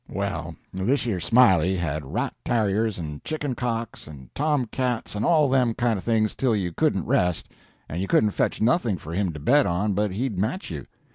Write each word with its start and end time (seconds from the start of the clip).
"Well, 0.09 0.55
thish 0.75 1.05
yer 1.05 1.19
Smiley 1.19 1.75
had 1.75 2.03
rat 2.11 2.33
tarriers, 2.43 2.97
and 2.97 3.23
chicken 3.23 3.53
cocks, 3.53 4.07
and 4.07 4.33
tomcats 4.33 5.13
and 5.13 5.23
all 5.23 5.47
them 5.47 5.75
kind 5.75 5.95
of 5.99 6.03
things, 6.03 6.33
till 6.33 6.55
you 6.55 6.71
couldn't 6.73 7.05
rest, 7.05 7.49
and 7.87 8.01
you 8.01 8.07
couldn't 8.07 8.31
fetch 8.31 8.59
nothing 8.63 8.97
for 8.97 9.13
him 9.13 9.31
to 9.31 9.39
bet 9.39 9.67
on 9.67 9.93
but 9.93 10.09
he'd 10.13 10.39
match 10.39 10.71
you. 10.71 10.87